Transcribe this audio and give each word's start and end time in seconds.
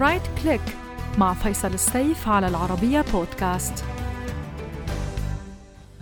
Right 0.00 0.22
Click 0.42 0.60
مع 1.18 1.34
فيصل 1.34 1.74
السيف 1.74 2.28
على 2.28 2.48
العربية 2.48 3.04
بودكاست 3.12 3.84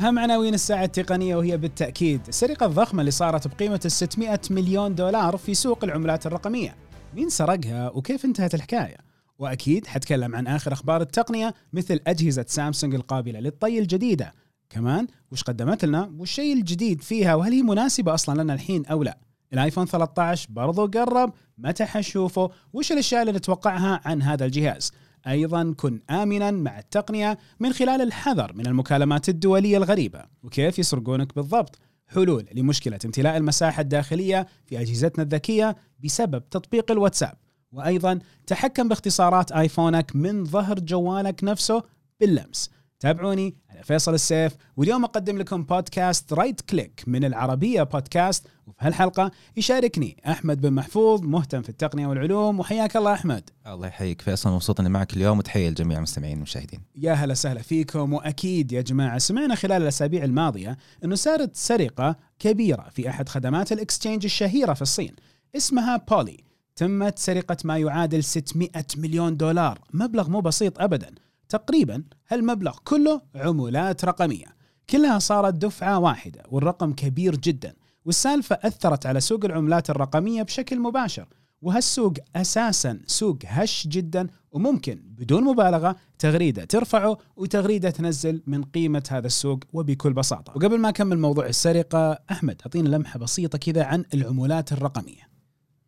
أهم 0.01 0.19
عناوين 0.19 0.55
الساعة 0.55 0.85
التقنية 0.85 1.37
وهي 1.37 1.57
بالتأكيد. 1.57 2.21
السرقة 2.29 2.67
الضخمة 2.67 3.01
اللي 3.01 3.11
صارت 3.11 3.49
بقيمة 3.49 3.81
ال 3.85 3.93
600 3.93 4.41
مليون 4.51 4.95
دولار 4.95 5.37
في 5.37 5.55
سوق 5.55 5.85
العملات 5.85 6.27
الرقمية. 6.27 6.77
مين 7.15 7.29
سرقها 7.29 7.91
وكيف 7.91 8.25
انتهت 8.25 8.55
الحكاية؟ 8.55 8.97
وأكيد 9.39 9.87
حتكلم 9.87 10.35
عن 10.35 10.47
آخر 10.47 10.73
أخبار 10.73 11.01
التقنية 11.01 11.55
مثل 11.73 12.01
أجهزة 12.07 12.45
سامسونج 12.49 12.95
القابلة 12.95 13.41
للطي 13.41 13.79
الجديدة. 13.79 14.33
كمان 14.71 15.07
وش 15.33 15.43
قدمت 15.43 15.85
لنا؟ 15.85 16.13
والشيء 16.19 16.57
الجديد 16.57 17.01
فيها؟ 17.01 17.35
وهل 17.35 17.53
هي 17.53 17.63
مناسبة 17.63 18.15
أصلا 18.15 18.43
لنا 18.43 18.55
الحين 18.55 18.87
أو 18.87 19.03
لا؟ 19.03 19.19
الآيفون 19.53 19.87
13 19.87 20.49
برضو 20.51 20.87
قرب 20.87 21.33
متى 21.59 21.85
حنشوفه؟ 21.85 22.51
وش 22.73 22.93
الأشياء 22.93 23.23
اللي 23.23 23.33
نتوقعها 23.33 24.01
عن 24.05 24.23
هذا 24.23 24.45
الجهاز؟ 24.45 24.93
أيضا 25.27 25.75
كن 25.77 26.01
آمنا 26.11 26.51
مع 26.51 26.79
التقنية 26.79 27.39
من 27.61 27.73
خلال 27.73 28.03
الحذر 28.03 28.53
من 28.53 28.67
المكالمات 28.67 29.29
الدولية 29.29 29.77
الغريبة. 29.77 30.25
وكيف 30.43 30.79
يسرقونك 30.79 31.35
بالضبط؟ 31.35 31.79
حلول 32.09 32.47
لمشكلة 32.55 32.99
امتلاء 33.05 33.37
المساحة 33.37 33.81
الداخلية 33.81 34.47
في 34.67 34.81
أجهزتنا 34.81 35.25
الذكية 35.25 35.77
بسبب 36.05 36.49
تطبيق 36.51 36.91
الواتساب. 36.91 37.35
وأيضا 37.73 38.19
تحكم 38.47 38.89
باختصارات 38.89 39.53
آيفونك 39.53 40.17
من 40.17 40.45
ظهر 40.45 40.81
جوالك 40.81 41.45
نفسه 41.45 41.83
باللمس. 42.21 42.71
تابعوني 43.01 43.55
على 43.71 43.83
فيصل 43.83 44.15
السيف 44.15 44.57
واليوم 44.77 45.05
أقدم 45.05 45.39
لكم 45.39 45.63
podcast 45.63 46.33
Right 46.33 46.61
Click 46.61 47.05
من 47.07 47.25
العربية 47.25 47.83
بودكاست 47.83 48.47
وفي 48.67 48.79
هالحلقة 48.81 49.31
يشاركني 49.57 50.17
أحمد 50.27 50.61
بن 50.61 50.73
محفوظ 50.73 51.23
مهتم 51.23 51.63
في 51.63 51.69
التقنية 51.69 52.07
والعلوم. 52.07 52.61
وحياك 52.61 52.97
الله 52.97 53.13
أحمد. 53.13 53.51
الله 53.67 53.87
يحييك 53.87 54.23
فيصل 54.23 54.51
مبسوط 54.51 54.81
إني 54.81 54.89
معك 54.89 55.17
اليوم 55.17 55.39
وتحية 55.39 55.71
لجميع 55.71 55.99
المستمعين 55.99 56.33
والمشاهدين. 56.33 56.81
يا 56.97 57.13
هلا 57.13 57.35
سهلا 57.35 57.63
فيكم 57.63 58.13
وأكيد 58.13 58.73
يا 58.73 58.81
جماعة 58.81 59.19
سمعنا 59.19 59.55
خلال 59.55 59.83
الأسابيع 59.83 60.25
الماضية 60.25 60.77
إنه 61.05 61.15
صارت 61.15 61.57
سرقة 61.57 62.17
كبيرة 62.39 62.89
في 62.91 63.09
أحد 63.09 63.29
خدمات 63.29 63.73
الاكستشينج 63.73 64.25
الشهيرة 64.25 64.73
في 64.73 64.83
الصين. 64.83 65.13
اسمها 65.57 65.97
بولي 65.97 66.45
تمت 66.77 67.19
سرقة 67.19 67.57
ما 67.65 67.79
يعادل 67.79 68.25
600 68.25 68.71
مليون 68.97 69.37
دولار. 69.37 69.79
مبلغ 69.93 70.31
مو 70.31 70.41
بسيط 70.41 70.81
ابدا. 70.81 71.11
تقريبا 71.49 72.03
هالمبلغ 72.29 72.77
كله 72.85 73.23
عمولات 73.35 74.05
رقمية 74.05 74.57
كلها 74.91 75.19
صارت 75.19 75.55
دفعة 75.55 75.99
واحدة 75.99 76.43
والرقم 76.49 76.93
كبير 76.93 77.37
جدا 77.37 77.75
والسالفة 78.05 78.59
أثرت 78.63 79.07
على 79.07 79.21
سوق 79.21 79.45
العملات 79.45 79.91
الرقمية 79.91 80.43
بشكل 80.43 80.79
مباشر 80.79 81.29
وهالسوق 81.63 82.13
أساسا 82.37 83.01
سوق 83.07 83.39
هش 83.45 83.87
جدا 83.87 84.27
وممكن 84.51 85.03
بدون 85.05 85.45
مبالغة 85.45 85.97
تغريدة 86.19 86.65
ترفعه 86.65 87.19
وتغريدة 87.37 87.91
تنزل 87.91 88.43
من 88.47 88.65
قيمة 88.65 89.03
هذا 89.11 89.27
السوق 89.27 89.65
وبكل 89.73 90.13
بساطة. 90.13 90.53
وقبل 90.57 90.79
ما 90.79 90.89
أكمل 90.89 91.19
موضوع 91.19 91.47
السرقة 91.47 92.19
أحمد 92.31 92.61
اعطينا 92.61 92.89
لمحة 92.89 93.19
بسيطة 93.19 93.59
كذا 93.59 93.85
عن 93.85 94.05
العمولات 94.15 94.73
الرقمية. 94.73 95.29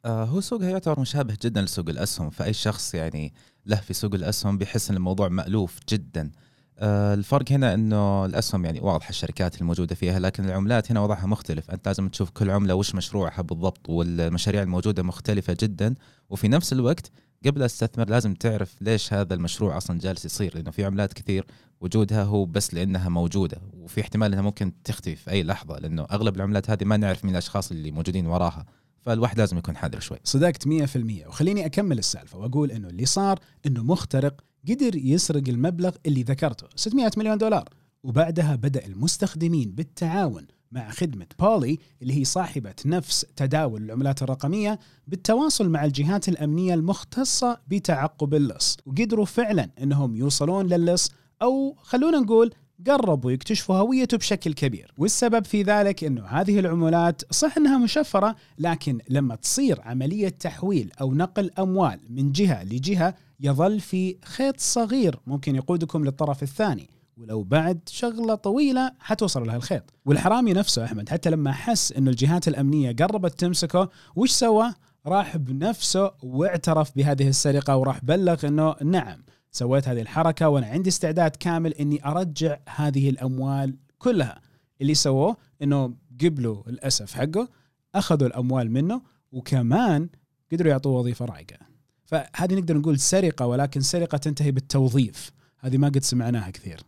آه 0.05 0.25
هو 0.25 0.41
سوقها 0.41 0.71
يعتبر 0.71 1.01
مشابه 1.01 1.37
جدا 1.43 1.63
لسوق 1.63 1.89
الأسهم 1.89 2.31
فأي 2.31 2.53
شخص 2.53 2.95
يعني 2.95 3.35
له 3.69 3.77
في 3.77 3.95
سوق 3.95 4.15
الأسهم 4.15 4.59
بيحس 4.59 4.91
إن 4.91 4.97
الموضوع 4.97 5.29
مألوف 5.29 5.79
جدا. 5.89 6.31
آه 6.79 7.15
الفرق 7.15 7.53
هنا 7.53 7.75
إنه 7.75 8.25
الأسهم 8.25 8.65
يعني 8.65 8.81
واضحه 8.81 9.11
الشركات 9.11 9.61
الموجودة 9.61 9.95
فيها 9.95 10.19
لكن 10.19 10.45
العملات 10.45 10.91
هنا 10.91 11.01
وضعها 11.01 11.27
مختلف، 11.27 11.71
أنت 11.71 11.89
لازم 11.89 12.09
تشوف 12.09 12.31
كل 12.31 12.51
عملة 12.51 12.75
وش 12.75 12.95
مشروعها 12.95 13.43
بالضبط 13.43 13.89
والمشاريع 13.89 14.63
الموجودة 14.63 15.03
مختلفة 15.03 15.57
جدا. 15.61 15.95
وفي 16.31 16.49
نفس 16.49 16.73
الوقت 16.73 17.11
قبل 17.47 17.63
أستثمر 17.63 18.09
لازم 18.09 18.35
تعرف 18.35 18.75
ليش 18.81 19.13
هذا 19.13 19.35
المشروع 19.35 19.77
أصلا 19.77 19.99
جالس 19.99 20.25
يصير 20.25 20.55
لأنه 20.55 20.71
في 20.71 20.85
عملات 20.85 21.13
كثير 21.13 21.47
وجودها 21.81 22.23
هو 22.23 22.45
بس 22.45 22.75
لأنها 22.75 23.09
موجودة 23.09 23.61
وفي 23.73 24.01
احتمال 24.01 24.33
إنها 24.33 24.43
ممكن 24.43 24.73
تختفي 24.85 25.17
في 25.17 25.31
أي 25.31 25.43
لحظة 25.43 25.79
لأنه 25.79 26.07
أغلب 26.11 26.37
العملات 26.37 26.71
هذه 26.71 26.85
ما 26.85 26.97
نعرف 26.97 27.25
مين 27.25 27.33
الأشخاص 27.33 27.71
اللي 27.71 27.91
موجودين 27.91 28.27
وراها. 28.27 28.67
فالواحد 29.03 29.39
لازم 29.39 29.59
يكون 29.59 29.77
حذر 29.77 30.01
شوي. 30.01 30.19
صدقت 30.25 30.69
100% 30.69 31.27
وخليني 31.27 31.67
أكمل 31.67 31.99
السالفة 31.99 32.39
وأقول 32.39 32.71
إنه 32.71 32.89
اللي 32.89 33.07
صار 33.07 33.39
إنه 33.67 33.83
مخترق 33.83 34.41
قدر 34.69 34.97
يسرق 34.97 35.49
المبلغ 35.49 35.97
اللي 36.07 36.23
ذكرته 36.23 36.67
600 36.77 37.11
مليون 37.17 37.39
دولار. 37.39 37.69
وبعدها 38.03 38.57
بدأ 38.57 38.87
المستخدمين 38.87 39.71
بالتعاون 39.71 40.47
مع 40.73 40.91
خدمة 40.91 41.27
بولي 41.39 41.79
اللي 42.03 42.15
هي 42.21 42.25
صاحبة 42.25 42.75
نفس 42.87 43.27
تداول 43.37 43.83
العملات 43.83 44.23
الرقمية 44.23 44.79
بالتواصل 45.07 45.69
مع 45.69 45.85
الجهات 45.85 46.29
الأمنية 46.29 46.75
المختصة 46.75 47.61
بتعقب 47.69 48.35
اللص. 48.35 48.77
وقدروا 48.87 49.25
فعلا 49.25 49.71
أنهم 49.83 50.17
يوصلون 50.17 50.67
للص 50.67 51.11
أو 51.43 51.77
خلونا 51.83 52.19
نقول 52.19 52.51
قربوا 52.87 53.31
يكتشفوا 53.31 53.77
هويته 53.77 54.17
بشكل 54.17 54.53
كبير. 54.53 54.95
والسبب 54.99 55.45
في 55.45 55.63
ذلك 55.63 56.05
إنه 56.05 56.27
هذه 56.27 56.59
العملات 56.59 57.23
صح 57.31 57.57
إنها 57.57 57.79
مشفرة 57.79 58.37
لكن 58.59 58.99
لما 59.09 59.35
تصير 59.35 59.81
عملية 59.81 60.29
تحويل 60.29 60.93
أو 61.01 61.15
نقل 61.15 61.51
أموال 61.59 62.01
من 62.11 62.33
جهة 62.33 62.65
لجهة 62.65 63.15
يظل 63.41 63.81
في 63.81 64.17
خيط 64.25 64.61
صغير 64.61 65.19
ممكن 65.27 65.57
يقودكم 65.57 66.05
للطرف 66.05 66.43
الثاني 66.43 66.91
ولو 67.17 67.43
بعد 67.43 67.81
شغلة 67.87 68.35
طويلة 68.35 68.93
حتوصل 68.99 69.47
لها 69.47 69.57
الخيط. 69.57 69.83
والحرامي 70.05 70.53
نفسه 70.53 70.85
أحمد 70.85 71.09
حتى 71.09 71.31
لما 71.31 71.53
حس 71.53 71.93
إنه 71.93 72.11
الجهات 72.11 72.49
الأمنية 72.49 72.93
قربت 72.93 73.41
تمسكه 73.41 73.89
وش 74.17 74.31
سوى؟ 74.31 74.75
راح 75.07 75.37
بنفسه 75.37 76.11
واعترف 76.23 76.97
بهذه 76.97 77.29
السرقة 77.29 77.77
وراح 77.77 78.05
بلغ 78.05 78.47
إنه 78.47 78.75
نعم 78.85 79.19
سويت 79.51 79.89
هذه 79.89 80.01
الحركة 80.01 80.49
وأنا 80.49 80.67
عندي 80.67 80.89
استعداد 80.89 81.37
كامل 81.37 81.75
إني 81.75 82.05
أرجع 82.05 82.59
هذه 82.69 83.11
الأموال 83.11 83.77
كلها. 83.99 84.41
اللي 84.81 84.95
سووه 84.95 85.37
إنه 85.63 85.95
قبلوا 86.21 86.69
الأسف 86.69 87.15
حقه 87.15 87.49
أخذوا 87.95 88.29
الأموال 88.29 88.71
منه 88.71 89.03
وكمان 89.33 90.09
قدروا 90.53 90.71
يعطوه 90.71 90.99
وظيفة 90.99 91.25
رايقه 91.25 91.69
فهذه 92.05 92.55
نقدر 92.55 92.77
نقول 92.77 92.99
سرقة 92.99 93.47
ولكن 93.47 93.81
سرقة 93.81 94.19
تنتهي 94.19 94.51
بالتوظيف. 94.51 95.31
هذه 95.59 95.77
ما 95.77 95.89
قد 95.89 96.03
سمعناها 96.03 96.51
كثير. 96.51 96.81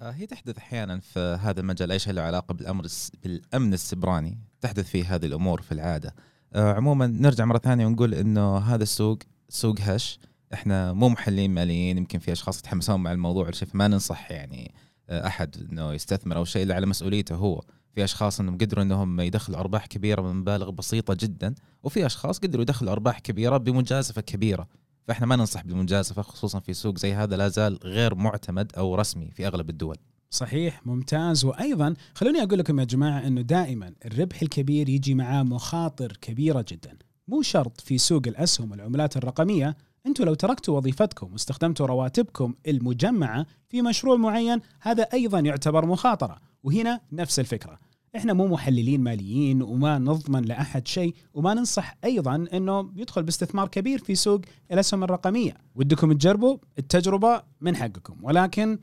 هي 0.00 0.26
تحدث 0.26 0.58
أحيانا 0.58 1.00
في 1.00 1.38
هذا 1.42 1.60
المجال. 1.60 1.92
اي 1.92 1.98
شيء 1.98 2.12
له 2.12 2.22
علاقة 2.22 2.54
بالأمر 2.54 2.86
بالأمن 3.22 3.72
السبراني؟ 3.72 4.38
تحدث 4.60 4.88
فيه 4.88 5.14
هذه 5.14 5.26
الأمور 5.26 5.62
في 5.62 5.72
العادة. 5.72 6.14
عموما 6.54 7.06
نرجع 7.06 7.44
مرة 7.44 7.58
ثانية 7.58 7.86
ونقول 7.86 8.14
إنه 8.14 8.58
هذا 8.58 8.82
السوق 8.82 9.18
سوق 9.48 9.80
هش. 9.80 10.18
إحنا 10.54 10.92
مو 10.92 11.08
محللين 11.08 11.50
ماليين 11.50 11.98
يمكن 11.98 12.18
في 12.18 12.32
أشخاص 12.32 12.58
يتحمسون 12.58 13.00
مع 13.00 13.12
الموضوع 13.12 13.50
شيء 13.50 13.68
فما 13.68 13.88
ننصح 13.88 14.30
يعني 14.30 14.74
أحد 15.10 15.56
إنه 15.70 15.92
يستثمر 15.92 16.36
أو 16.36 16.44
شيء 16.44 16.62
إلا 16.62 16.74
على 16.74 16.86
مسؤوليته 16.86 17.34
هو. 17.34 17.62
في 17.94 18.04
أشخاص 18.04 18.40
إنهم 18.40 18.58
قدروا 18.58 18.84
إنهم 18.84 19.20
يدخلوا 19.20 19.58
أرباح 19.58 19.86
كبيرة 19.86 20.22
من 20.22 20.36
مبالغ 20.36 20.70
بسيطة 20.70 21.16
جدا 21.20 21.54
وفي 21.82 22.06
أشخاص 22.06 22.38
قدروا 22.38 22.62
يدخلوا 22.62 22.92
أرباح 22.92 23.18
كبيرة 23.18 23.56
بمجازفة 23.56 24.20
كبيرة. 24.20 24.68
فإحنا 25.08 25.26
ما 25.26 25.36
ننصح 25.36 25.64
بالمجازفه 25.64 26.22
خصوصا 26.22 26.60
في 26.60 26.74
سوق 26.74 26.98
زي 26.98 27.14
هذا 27.14 27.36
لا 27.36 27.48
زال 27.48 27.78
غير 27.84 28.14
معتمد 28.14 28.72
أو 28.76 28.94
رسمي 28.94 29.30
في 29.30 29.46
أغلب 29.46 29.70
الدول. 29.70 29.96
صحيح 30.30 30.86
ممتاز. 30.86 31.44
وأيضا 31.44 31.94
خلوني 32.14 32.42
أقول 32.42 32.58
لكم 32.58 32.80
يا 32.80 32.84
جماعة 32.84 33.26
إنه 33.26 33.40
دائما 33.40 33.92
الربح 34.04 34.42
الكبير 34.42 34.88
يجي 34.88 35.14
معاه 35.14 35.42
مخاطر 35.42 36.16
كبيرة 36.20 36.64
جدا. 36.68 36.98
مو 37.28 37.42
شرط 37.42 37.80
في 37.80 37.98
سوق 37.98 38.22
الأسهم 38.26 38.70
والعملات 38.70 39.16
الرقمية 39.16 39.76
أنتم 40.06 40.24
لو 40.24 40.34
تركتوا 40.34 40.76
وظيفتكم 40.76 41.32
واستخدمتوا 41.32 41.86
رواتبكم 41.86 42.54
المجمعة 42.68 43.46
في 43.68 43.82
مشروع 43.82 44.16
معين 44.16 44.60
هذا 44.80 45.02
أيضا 45.02 45.40
يعتبر 45.40 45.86
مخاطرة. 45.86 46.38
وهنا 46.62 47.00
نفس 47.12 47.40
الفكرة. 47.40 47.78
إحنا 48.16 48.32
مو 48.32 48.46
محللين 48.48 49.00
ماليين 49.00 49.62
وما 49.62 49.98
نضمن 49.98 50.42
لأحد 50.42 50.86
شيء 50.86 51.14
وما 51.34 51.54
ننصح 51.54 51.96
أيضا 52.04 52.46
إنه 52.52 52.92
يدخل 52.96 53.22
باستثمار 53.22 53.68
كبير 53.68 53.98
في 53.98 54.14
سوق 54.14 54.40
الأسهم 54.72 55.04
الرقمية. 55.04 55.56
ودكم 55.74 56.12
تجربوا 56.12 56.56
التجربة 56.78 57.42
من 57.60 57.76
حقكم. 57.76 58.16
ولكن 58.22 58.78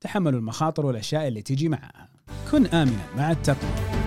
تحملوا 0.00 0.38
المخاطر 0.38 0.86
والأشياء 0.86 1.28
اللي 1.28 1.42
تيجي 1.42 1.68
معها. 1.68 2.08
كن 2.50 2.66
امنا 2.66 3.06
مع 3.16 3.30
التقوى. 3.30 4.03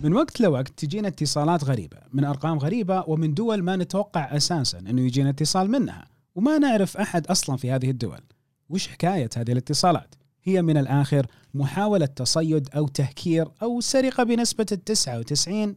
من 0.00 0.12
وقت 0.12 0.40
لوقت 0.40 0.68
تجينا 0.76 1.08
اتصالات 1.08 1.64
غريبة 1.64 1.96
من 2.12 2.24
أرقام 2.24 2.58
غريبة 2.58 3.04
ومن 3.06 3.34
دول 3.34 3.62
ما 3.62 3.76
نتوقع 3.76 4.36
أساسا 4.36 4.78
أنه 4.78 5.02
يجينا 5.02 5.30
اتصال 5.30 5.70
منها 5.70 6.06
وما 6.34 6.58
نعرف 6.58 6.96
أحد 6.96 7.26
أصلا 7.26 7.56
في 7.56 7.70
هذه 7.70 7.90
الدول. 7.90 8.20
وش 8.68 8.88
حكاية 8.88 9.30
هذه 9.36 9.52
الاتصالات؟ 9.52 10.14
هي 10.44 10.62
من 10.62 10.76
الآخر 10.76 11.26
محاولة 11.54 12.06
تصيد 12.06 12.68
أو 12.76 12.88
تهكير 12.88 13.48
أو 13.62 13.80
سرقة 13.80 14.24
بنسبة 14.24 14.78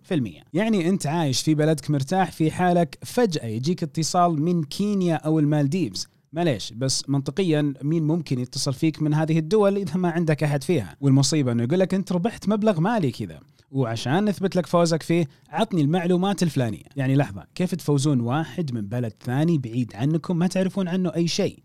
99% 0.09 0.44
يعني 0.53 0.89
أنت 0.89 1.07
عايش 1.07 1.41
في 1.41 1.56
بلدك 1.56 1.91
مرتاح 1.91 2.31
في 2.31 2.51
حالك 2.51 2.97
فجأة 3.06 3.45
يجيك 3.45 3.83
اتصال 3.83 4.41
من 4.41 4.63
كينيا 4.63 5.15
أو 5.15 5.39
المالديفز. 5.39 6.07
معليش 6.33 6.73
بس 6.73 7.09
منطقيا 7.09 7.73
مين 7.81 8.03
ممكن 8.03 8.39
يتصل 8.39 8.73
فيك 8.73 9.01
من 9.01 9.13
هذه 9.13 9.39
الدول 9.39 9.77
إذا 9.77 9.95
ما 9.95 10.09
عندك 10.09 10.44
أحد 10.44 10.63
فيها؟ 10.63 10.95
والمصيبة 11.01 11.51
إنه 11.51 11.63
يقول 11.63 11.79
لك 11.79 11.94
أنت 11.94 12.12
ربحت 12.12 12.50
مبلغ 12.50 12.79
مالي 12.79 13.12
كذا. 13.12 13.39
وعشان 13.71 14.25
نثبت 14.25 14.56
لك 14.56 14.65
فوزك 14.65 15.03
فيه 15.03 15.27
عطني 15.50 15.81
المعلومات 15.81 16.44
الفلانية. 16.44 16.83
يعني 16.95 17.15
لحظة 17.15 17.47
كيف 17.56 17.75
تفوزون 17.75 18.19
واحد 18.19 18.73
من 18.73 18.88
بلد 18.88 19.13
ثاني 19.23 19.57
بعيد 19.57 19.95
عنكم 19.95 20.38
ما 20.38 20.47
تعرفون 20.47 20.88
عنه 20.88 21.15
أي 21.15 21.27
شيء؟ 21.27 21.63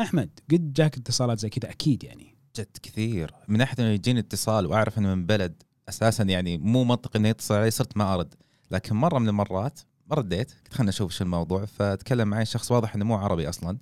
أحمد 0.00 0.30
قد 0.52 0.72
جاك 0.72 0.96
اتصالات 0.96 1.38
زي 1.38 1.48
كذا؟ 1.48 1.70
أكيد 1.70 2.04
يعني. 2.04 2.36
جد 2.56 2.76
كثير. 2.82 3.30
من 3.48 3.60
إنه 3.60 3.88
يجيني 3.88 4.20
اتصال 4.20 4.66
وأعرف 4.66 4.98
إنه 4.98 5.14
من 5.14 5.26
بلد 5.26 5.62
أساسا 5.88 6.24
يعني 6.24 6.58
مو 6.58 6.84
منطقي 6.84 7.18
إنه 7.18 7.28
يتصل 7.28 7.54
علي 7.54 7.70
صرت 7.70 7.96
ما 7.96 8.14
أرد. 8.14 8.34
لكن 8.70 8.96
مرة 8.96 9.18
من 9.18 9.28
المرات 9.28 9.80
ما 10.06 10.16
رديت 10.16 10.50
قلت 10.50 10.74
خلنا 10.74 10.88
نشوف 10.88 11.12
شو 11.12 11.24
الموضوع. 11.24 11.64
فتكلم 11.64 12.28
معي 12.28 12.44
شخص 12.44 12.72
واضح 12.72 12.94
إنه 12.94 13.04
مو 13.04 13.14
عربي 13.14 13.48
أصلا. 13.48 13.78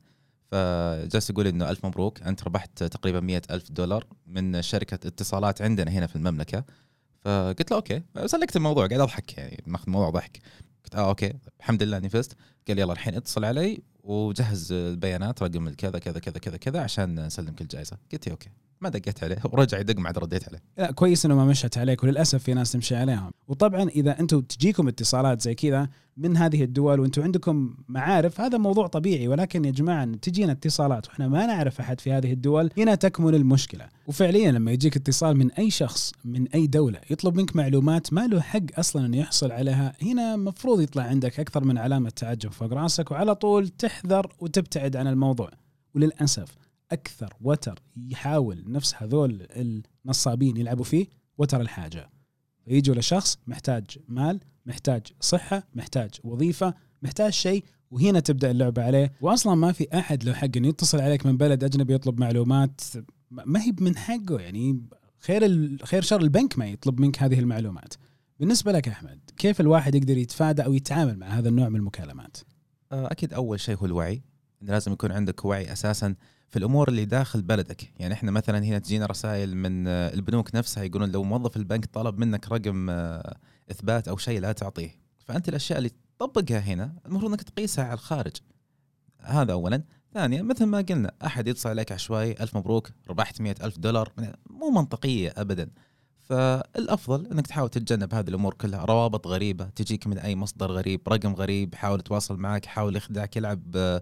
فجالس 0.50 1.30
يقول 1.30 1.46
إنه 1.46 1.70
ألف 1.70 1.86
مبروك 1.86 2.22
أنت 2.22 2.44
ربحت 2.44 2.84
تقريبا 2.84 3.20
مئة 3.20 3.42
ألف 3.50 3.72
دولار 3.72 4.06
من 4.26 4.62
شركة 4.62 4.94
اتصالات 4.94 5.62
عندنا 5.62 5.90
هنا 5.90 6.06
في 6.06 6.16
المملكة. 6.16 6.64
فقلت 7.24 7.70
له 7.70 7.76
okay 7.76 8.02
سلكت 8.26 8.56
الموضوع 8.56 8.86
قاعد 8.86 9.00
أضحك 9.00 9.38
يعني 9.38 9.62
ماخذ 9.66 9.84
الموضوع 9.86 10.10
ضحك. 10.10 10.40
قلت 10.84 10.94
آه 10.94 11.08
okay 11.08 11.32
الحمد 11.60 11.82
لله 11.82 11.96
إني 11.96 12.08
فزت. 12.08 12.36
قال 12.68 12.78
يلا 12.78 12.92
الحين 12.92 13.14
اتصل 13.14 13.44
علي 13.44 13.82
وجهز 14.02 14.72
البيانات 14.72 15.42
رقم 15.42 15.68
الكذا 15.68 15.98
كذا 15.98 16.18
كذا 16.18 16.38
كذا 16.38 16.56
كذا 16.56 16.80
عشان 16.80 17.26
نسلمك 17.26 17.60
الجائزه 17.60 17.96
قلت 18.12 18.28
أوكي. 18.28 18.48
ما 18.84 18.90
دقيت 18.90 19.24
عليه 19.24 19.36
ورجع 19.44 19.78
يدق 19.78 19.98
ما 19.98 20.06
عاد 20.06 20.18
رديت 20.18 20.48
عليه. 20.48 20.62
لا 20.78 20.90
كويس 20.90 21.26
إنه 21.26 21.34
ما 21.34 21.44
مشت 21.44 21.78
عليك 21.78 22.02
وللأسف 22.02 22.42
في 22.42 22.54
ناس 22.54 22.72
تمشي 22.72 22.96
عليهم. 22.96 23.30
وطبعا 23.48 23.82
إذا 23.82 24.20
أنتم 24.20 24.40
تجيكم 24.40 24.88
اتصالات 24.88 25.40
زي 25.40 25.54
كذا 25.54 25.88
من 26.16 26.36
هذه 26.36 26.64
الدول 26.64 27.00
وأنتم 27.00 27.22
عندكم 27.22 27.74
معارف 27.88 28.40
هذا 28.40 28.58
موضوع 28.58 28.86
طبيعي. 28.86 29.28
ولكن 29.28 29.64
يا 29.64 29.70
جماعة 29.70 30.04
تجينا 30.04 30.52
اتصالات 30.52 31.08
وإحنا 31.08 31.28
ما 31.28 31.46
نعرف 31.46 31.80
أحد 31.80 32.00
في 32.00 32.12
هذه 32.12 32.32
الدول 32.32 32.70
هنا 32.78 32.94
تكمن 32.94 33.34
المشكلة. 33.34 33.88
وفعليا 34.06 34.52
لما 34.52 34.72
يجيك 34.72 34.96
اتصال 34.96 35.36
من 35.36 35.50
أي 35.50 35.70
شخص 35.70 36.12
من 36.24 36.48
أي 36.48 36.66
دولة 36.66 37.00
يطلب 37.10 37.34
منك 37.34 37.56
معلومات 37.56 38.12
ما 38.12 38.26
له 38.26 38.40
حق 38.40 38.78
أصلا 38.78 39.06
إنه 39.06 39.16
يحصل 39.16 39.52
عليها 39.52 39.92
هنا 40.02 40.36
مفروض 40.36 40.80
يطلع 40.80 41.02
عندك 41.02 41.40
أكثر 41.40 41.64
من 41.64 41.78
علامة 41.78 42.10
تعجب 42.10 42.52
فوق 42.52 42.72
رأسك 42.72 43.10
وعلى 43.10 43.34
طول 43.34 43.68
تحذر 43.68 44.32
وتبتعد 44.40 44.96
عن 44.96 45.06
الموضوع. 45.06 45.50
وللأسف 45.94 46.63
أكثر 46.94 47.34
وتر 47.40 47.82
يحاول 47.96 48.64
نفس 48.66 48.94
هذول 48.94 49.46
النصابين 50.06 50.56
يلعبوا 50.56 50.84
فيه 50.84 51.06
وتر 51.38 51.60
الحاجة. 51.60 52.10
فيجوا 52.64 52.94
لشخص 52.94 53.38
محتاج 53.46 53.98
مال 54.08 54.40
محتاج 54.66 55.02
صحة 55.20 55.68
محتاج 55.74 56.10
وظيفة 56.24 56.74
محتاج 57.02 57.32
شيء 57.32 57.64
وهنا 57.90 58.20
تبدأ 58.20 58.50
اللعبة 58.50 58.82
عليه. 58.82 59.12
واصلا 59.20 59.54
ما 59.54 59.72
في 59.72 59.86
أحد 59.98 60.24
له 60.24 60.32
حق 60.32 60.56
إنه 60.56 60.68
يتصل 60.68 61.00
عليك 61.00 61.26
من 61.26 61.36
بلد 61.36 61.64
أجنبي 61.64 61.94
يطلب 61.94 62.20
معلومات 62.20 62.80
ما 63.30 63.62
هي 63.62 63.74
من 63.80 63.96
حقه 63.96 64.40
يعني. 64.40 64.88
خير 65.18 65.68
خير 65.84 66.02
شر 66.02 66.20
البنك 66.20 66.58
ما 66.58 66.66
يطلب 66.66 67.00
منك 67.00 67.22
هذه 67.22 67.38
المعلومات. 67.38 67.94
بالنسبة 68.40 68.72
لك 68.72 68.88
أحمد 68.88 69.20
كيف 69.36 69.60
الواحد 69.60 69.94
يقدر 69.94 70.18
يتفادى 70.18 70.64
أو 70.64 70.74
يتعامل 70.74 71.18
مع 71.18 71.26
هذا 71.26 71.48
النوع 71.48 71.68
من 71.68 71.76
المكالمات؟ 71.76 72.36
آه، 72.92 73.06
أكيد 73.12 73.34
أول 73.34 73.60
شيء 73.60 73.76
هو 73.76 73.86
الوعي. 73.86 74.22
لازم 74.62 74.92
يكون 74.92 75.12
عندك 75.12 75.44
وعي 75.44 75.72
أساسا 75.72 76.14
في 76.54 76.60
الأمور 76.60 76.88
اللي 76.88 77.04
داخل 77.04 77.42
بلدك. 77.42 77.92
يعني 77.98 78.14
إحنا 78.14 78.30
مثلا 78.30 78.58
هنا 78.58 78.78
تجينا 78.78 79.06
رسائل 79.06 79.56
من 79.56 79.88
آه، 79.88 80.14
البنوك 80.14 80.54
نفسها 80.54 80.84
يقولون 80.84 81.12
لو 81.12 81.22
موظف 81.24 81.56
البنك 81.56 81.86
طلب 81.86 82.18
منك 82.18 82.52
رقم 82.52 82.90
آه، 82.90 83.36
إثبات 83.70 84.08
أو 84.08 84.16
شيء 84.16 84.40
لا 84.40 84.52
تعطيه. 84.52 84.90
فأنت 85.24 85.48
الأشياء 85.48 85.78
اللي 85.78 85.90
تطبقها 86.18 86.58
هنا 86.58 86.92
المفروض 87.06 87.30
إنك 87.30 87.42
تقيسها 87.42 87.84
على 87.84 87.94
الخارج. 87.94 88.32
هذا 89.20 89.52
اولا. 89.52 89.82
ثانيا 90.12 90.42
مثل 90.42 90.64
ما 90.64 90.80
قلنا 90.80 91.12
أحد 91.26 91.48
يتصل 91.48 91.68
عليك 91.68 91.92
عشوائي 91.92 92.32
ألف 92.40 92.56
مبروك 92.56 92.90
ربحت 93.10 93.40
مئة 93.40 93.64
ألف 93.64 93.78
دولار 93.78 94.12
مو 94.50 94.70
منطقية 94.70 95.34
ابدا. 95.36 95.70
فالأفضل 96.20 97.26
إنك 97.26 97.46
تحاول 97.46 97.68
تتجنب 97.68 98.14
هذه 98.14 98.28
الأمور 98.28 98.54
كلها. 98.54 98.84
روابط 98.84 99.26
غريبة 99.26 99.64
تجيك 99.64 100.06
من 100.06 100.18
أي 100.18 100.36
مصدر 100.36 100.70
غريب 100.70 101.00
رقم 101.08 101.34
غريب 101.34 101.74
يحاول 101.74 101.98
يتواصل 101.98 102.36
معك 102.36 102.66
يحاول 102.66 102.96
يخدعك 102.96 103.36
يلعب 103.36 104.00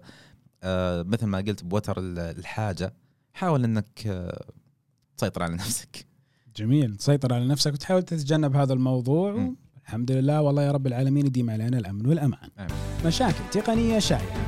آه، 0.63 1.03
مثل 1.03 1.25
ما 1.25 1.37
قلت 1.37 1.63
بوتر 1.63 1.99
ال- 1.99 2.19
الحاجة 2.19 2.93
حاول 3.33 3.63
إنك 3.63 4.07
آه، 4.07 4.45
تسيطر 5.17 5.43
على 5.43 5.53
نفسك 5.53 6.05
جميل 6.55 6.95
تسيطر 6.95 7.33
على 7.33 7.45
نفسك 7.47 7.73
وتحاول 7.73 8.03
تتجنب 8.03 8.55
هذا 8.55 8.73
الموضوع. 8.73 9.53
الحمد 9.83 10.11
لله 10.11 10.41
والله 10.41 10.61
يا 10.63 10.71
رب 10.71 10.87
العالمين 10.87 11.25
يديم 11.25 11.49
علينا 11.49 11.77
الأمن 11.77 12.05
والأمان 12.07 12.49
آمين. 12.59 12.69
مشاكل 13.05 13.49
تقنية 13.51 13.99
شائعة 13.99 14.47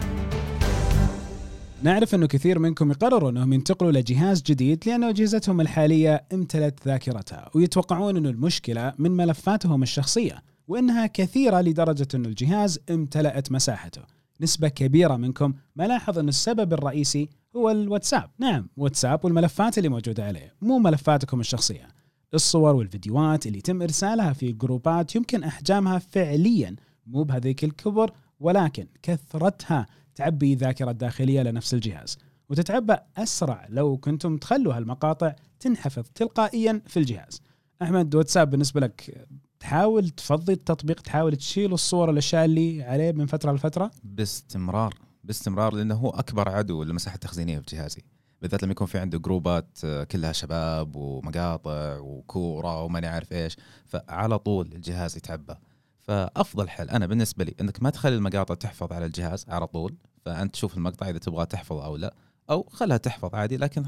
نعرف 1.84 2.16
إنه 2.16 2.26
كثير 2.28 2.60
منكم 2.60 2.92
يقرروا 2.92 3.30
إنهم 3.30 3.54
ينتقلوا 3.54 3.92
لجهاز 3.92 4.42
جديد 4.42 4.84
لأن 4.88 5.04
أجهزتهم 5.04 5.62
الحالية 5.62 6.24
امتلت 6.34 6.80
ذاكرتها 6.88 7.50
ويتوقعون 7.56 8.18
إنه 8.18 8.30
المشكلة 8.30 8.94
من 8.98 9.12
ملفاتهم 9.12 9.84
الشخصية 9.84 10.44
وإنها 10.68 11.08
كثيرة 11.08 11.62
لدرجة 11.62 12.08
إنه 12.16 12.28
الجهاز 12.30 12.80
امتلأت 12.90 13.52
مساحته. 13.52 14.02
نسبة 14.42 14.68
كبيرة 14.68 15.16
منكم 15.16 15.54
ما 15.76 15.88
لاحظ 15.88 16.20
انه 16.20 16.30
السبب 16.30 16.74
الرئيسي 16.74 17.30
هو 17.56 17.70
الواتساب، 17.70 18.30
نعم 18.40 18.70
واتساب 18.78 19.26
والملفات 19.26 19.78
اللي 19.78 19.90
موجودة 19.90 20.26
عليه، 20.26 20.54
مو 20.62 20.80
ملفاتكم 20.80 21.40
الشخصية. 21.40 21.88
الصور 22.34 22.76
والفيديوهات 22.76 23.48
اللي 23.48 23.58
يتم 23.58 23.82
إرسالها 23.82 24.34
في 24.34 24.52
جروبات 24.52 25.16
يمكن 25.16 25.44
أحجامها 25.44 26.00
فعليا 26.00 26.76
مو 27.08 27.24
بهذيك 27.24 27.64
الكبر 27.64 28.12
ولكن 28.40 28.88
كثرتها 29.04 29.86
تعبي 30.16 30.56
ذاكرة 30.56 30.92
داخلية 30.92 31.42
لنفس 31.42 31.74
الجهاز. 31.74 32.18
وتتعبى 32.50 32.96
أسرع 33.18 33.68
لو 33.70 33.98
كنتم 33.98 34.38
تخلوا 34.38 34.74
هالمقاطع 34.74 35.36
تنحفظ 35.60 36.04
تلقائيا 36.16 36.82
في 36.88 36.98
الجهاز. 36.98 37.42
أحمد 37.82 38.16
واتساب 38.16 38.50
بالنسبة 38.50 38.82
لك 38.82 39.28
تحاول 39.66 40.10
تفضي 40.10 40.54
التطبيق 40.54 41.02
تحاول 41.02 41.36
تشيل 41.36 41.74
الصور 41.74 42.10
الأشياء 42.10 42.46
اللي 42.46 42.84
عليه 42.84 43.12
من 43.12 43.26
فترة 43.26 43.52
لفترة؟ 43.52 43.92
باستمرار 44.04 44.94
باستمرار 45.24 45.74
لأنه 45.74 45.96
هو 45.96 46.10
أكبر 46.10 46.50
عدو 46.50 46.84
للمساحه 46.84 47.16
التخزينيه 47.16 47.60
في 47.60 47.76
جهازي 47.76 48.02
بالذات 48.42 48.64
لما 48.64 48.72
يكون 48.72 48.88
في 48.88 49.00
عنده 49.00 49.18
جروبات 49.18 49.80
آه، 49.84 50.04
كلها 50.04 50.32
شباب 50.32 50.96
ومقاطع 50.96 51.98
وكورة 51.98 52.84
وماني 52.84 53.08
عارف 53.08 53.34
إيش 53.34 53.58
فعلى 53.86 54.40
طول 54.40 54.72
الجهاز 54.74 55.18
يتعبى. 55.18 55.56
فأفضل 56.00 56.70
حل 56.70 56.90
أنا 56.90 57.08
بالنسبة 57.08 57.44
لي 57.44 57.56
إنك 57.62 57.84
ما 57.84 57.90
تخلي 57.90 58.16
المقاطع 58.16 58.56
تحفظ 58.56 58.94
على 58.94 59.06
الجهاز 59.06 59.46
على 59.48 59.68
طول 59.68 59.96
فأنت 60.26 60.54
تشوف 60.54 60.78
المقطع 60.78 61.10
إذا 61.10 61.18
تبغى 61.18 61.46
تحفظ 61.46 61.78
أو 61.78 61.96
لا 61.96 62.16
أو 62.50 62.68
خلها 62.72 62.98
تحفظ 62.98 63.36
عادي 63.36 63.58
لكن 63.58 63.86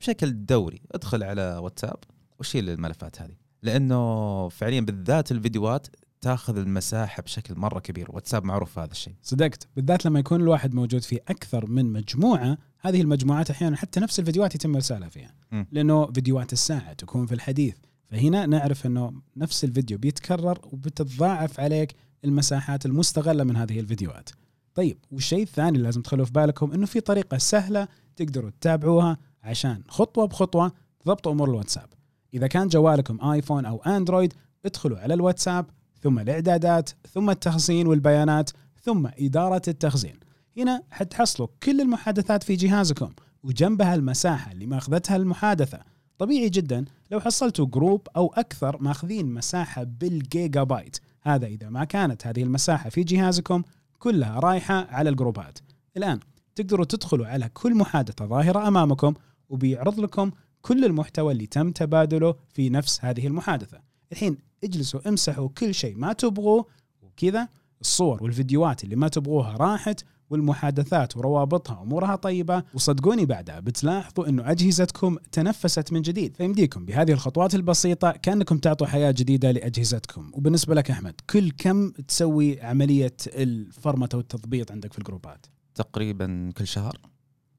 بشكل 0.00 0.46
دوري 0.46 0.82
ادخل 0.92 1.22
على 1.22 1.56
واتساب 1.56 1.98
وشيل 2.38 2.70
الملفات 2.70 3.22
هذه. 3.22 3.45
لأنه 3.62 4.48
فعليا 4.48 4.80
بالذات 4.80 5.32
الفيديوهات 5.32 5.86
تأخذ 6.20 6.56
المساحة 6.56 7.22
بشكل 7.22 7.54
مرة 7.54 7.80
كبير. 7.80 8.06
واتساب 8.10 8.44
معروف 8.44 8.72
في 8.72 8.80
هذا 8.80 8.90
الشيء. 8.90 9.14
صدقت. 9.22 9.68
بالذات 9.76 10.06
لما 10.06 10.18
يكون 10.18 10.40
الواحد 10.40 10.74
موجود 10.74 11.02
في 11.02 11.20
أكثر 11.28 11.70
من 11.70 11.92
مجموعة 11.92 12.58
هذه 12.80 13.00
المجموعات 13.00 13.50
أحيانا 13.50 13.76
حتى 13.76 14.00
نفس 14.00 14.18
الفيديوهات 14.20 14.54
يتم 14.54 14.74
إرسالها 14.74 15.08
فيها. 15.08 15.34
م. 15.52 15.64
لأنه 15.72 16.06
فيديوهات 16.06 16.52
الساعة 16.52 16.92
تكون 16.92 17.26
في 17.26 17.34
الحديث. 17.34 17.76
فهنا 18.10 18.46
نعرف 18.46 18.86
أنه 18.86 19.12
نفس 19.36 19.64
الفيديو 19.64 19.98
بيتكرر 19.98 20.58
وبتتضاعف 20.64 21.60
عليك 21.60 21.94
المساحات 22.24 22.86
المستغلة 22.86 23.44
من 23.44 23.56
هذه 23.56 23.80
الفيديوهات. 23.80 24.30
طيب 24.74 24.98
والشيء 25.10 25.42
الثاني 25.42 25.68
اللي 25.68 25.82
لازم 25.82 26.02
تخلوا 26.02 26.24
في 26.24 26.32
بالكم 26.32 26.72
أنه 26.72 26.86
في 26.86 27.00
طريقة 27.00 27.38
سهلة 27.38 27.88
تقدروا 28.16 28.50
تتابعوها 28.50 29.18
عشان 29.42 29.82
خطوة 29.88 30.26
بخطوة 30.26 30.72
تضبطوا 31.00 31.32
أمور 31.32 31.50
الواتساب. 31.50 31.88
إذا 32.34 32.46
كان 32.46 32.68
جوالكم 32.68 33.30
آيفون 33.30 33.66
أو 33.66 33.82
أندرويد 33.82 34.32
ادخلوا 34.64 34.98
على 34.98 35.14
الواتساب 35.14 35.66
ثم 36.00 36.18
الإعدادات 36.18 36.90
ثم 37.12 37.30
التخزين 37.30 37.86
والبيانات 37.86 38.50
ثم 38.82 39.08
إدارة 39.18 39.62
التخزين. 39.68 40.20
هنا 40.56 40.82
حتحصلوا 40.90 41.48
كل 41.62 41.80
المحادثات 41.80 42.42
في 42.42 42.56
جهازكم 42.56 43.10
وجنبها 43.42 43.94
المساحة 43.94 44.52
اللي 44.52 44.66
ماخذتها 44.66 45.16
المحادثة. 45.16 45.78
طبيعي 46.18 46.48
جدا 46.48 46.84
لو 47.10 47.20
حصلتوا 47.20 47.66
group 47.66 48.08
أو 48.16 48.32
أكثر 48.36 48.82
ماخذين 48.82 49.34
مساحة 49.34 49.82
بالجيجا 49.82 50.62
بايت 50.62 50.96
هذا 51.22 51.46
إذا 51.46 51.68
ما 51.68 51.84
كانت 51.84 52.26
هذه 52.26 52.42
المساحة 52.42 52.90
في 52.90 53.04
جهازكم 53.04 53.62
كلها 53.98 54.40
رايحة 54.40 54.86
على 54.90 55.10
الجروبات. 55.10 55.58
الآن 55.96 56.20
تقدروا 56.54 56.84
تدخلوا 56.84 57.26
على 57.26 57.48
كل 57.48 57.74
محادثة 57.74 58.26
ظاهرة 58.26 58.68
أمامكم 58.68 59.14
وبيعرض 59.48 60.00
لكم 60.00 60.30
كل 60.66 60.84
المحتوى 60.84 61.32
اللي 61.32 61.46
تم 61.46 61.70
تبادله 61.70 62.34
في 62.54 62.70
نفس 62.70 63.04
هذه 63.04 63.26
المحادثة. 63.26 63.80
الحين 64.12 64.38
اجلسوا 64.64 65.08
امسحوا 65.08 65.48
كل 65.48 65.74
شيء 65.74 65.96
ما 65.96 66.12
تبغوه 66.12 66.66
وكذا 67.02 67.48
الصور 67.80 68.22
والفيديوهات 68.22 68.84
اللي 68.84 68.96
ما 68.96 69.08
تبغوها 69.08 69.56
راحت 69.56 70.04
والمحادثات 70.30 71.16
وروابطها 71.16 71.82
امورها 71.82 72.16
طيبة. 72.16 72.64
وصدقوني 72.74 73.26
بعدها 73.26 73.60
بتلاحظوا 73.60 74.28
إنه 74.28 74.50
أجهزتكم 74.50 75.16
تنفست 75.32 75.92
من 75.92 76.02
جديد. 76.02 76.36
فيمديكم 76.36 76.84
بهذه 76.84 77.12
الخطوات 77.12 77.54
البسيطة 77.54 78.10
كأنكم 78.10 78.58
تعطوا 78.58 78.86
حياة 78.86 79.10
جديدة 79.10 79.50
لأجهزتكم. 79.50 80.30
وبالنسبة 80.34 80.74
لك 80.74 80.90
أحمد 80.90 81.14
كل 81.30 81.50
كم 81.50 81.90
تسوي 81.90 82.60
عملية 82.60 83.16
الفرمته 83.26 84.18
والتضبيط 84.18 84.72
عندك 84.72 84.92
في 84.92 84.98
الجروبات؟ 84.98 85.46
تقريبا 85.74 86.52
كل 86.56 86.66
شهر. 86.66 87.00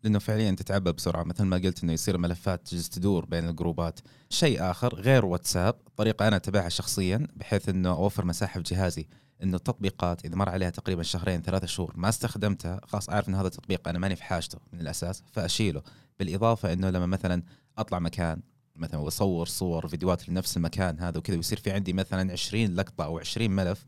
لأنه 0.04 0.20
فعليا 0.20 0.52
تتعبى 0.52 0.92
بسرعة 0.92 1.24
مثل 1.24 1.44
ما 1.44 1.58
قلت 1.58 1.84
إنه 1.84 1.94
يصير 1.94 2.18
ملفات 2.18 2.68
تجلس 2.68 2.90
تدور 2.90 3.26
بين 3.26 3.50
الجروبات. 3.50 4.00
شيء 4.30 4.72
آخر 4.72 4.96
غير 4.96 5.26
واتساب 5.26 5.76
طريقة 5.96 6.28
أنا 6.28 6.36
أتبعها 6.36 6.70
شخصيا 6.70 7.28
بحيث 7.36 7.70
إنه 7.70 7.90
أوفر 7.92 8.26
مساحة 8.26 8.62
في 8.62 8.76
جهازي 8.76 9.08
إنه 9.44 9.58
التطبيقات 9.58 10.26
إذا 10.26 10.36
مر 10.36 10.50
عليها 10.50 10.70
تقريبا 10.70 11.04
شهرين 11.04 11.42
ثلاثة 11.42 11.68
شهور 11.68 11.94
ما 11.96 12.10
استخدمتها 12.10 12.82
خلاص 12.84 13.10
أعرف 13.10 13.30
إن 13.30 13.36
هذا 13.36 13.48
التطبيق 13.48 13.88
أنا 13.88 14.00
ماني 14.00 14.16
في 14.16 14.24
حاجته 14.24 14.60
من 14.74 14.82
الأساس 14.82 15.24
فأشيله. 15.32 15.82
بالإضافة 16.20 16.74
إنه 16.74 16.90
لما 16.90 17.06
مثلا 17.06 17.44
أطلع 17.78 18.00
مكان 18.00 18.42
مثلا 18.76 19.00
وأصور 19.00 19.46
صور 19.46 19.88
فيديوهات 19.88 20.30
لنفس 20.30 20.58
المكان 20.58 21.00
هذا 21.00 21.18
وكذا 21.18 21.36
ويصير 21.36 21.60
في 21.60 21.72
عندي 21.72 21.94
مثلا 21.94 22.32
20 22.32 22.76
لقطة 22.76 23.06
أو 23.06 23.20
20 23.20 23.52
ملف 23.52 23.86